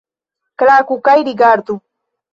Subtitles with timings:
[0.63, 1.81] Klaku kaj rigardu!